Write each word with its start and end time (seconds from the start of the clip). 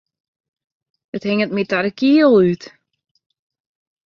It 1.15 1.25
hinget 1.27 1.53
my 1.55 1.63
ta 1.69 1.79
de 1.85 1.91
kiel 1.99 2.33
út. 2.49 2.61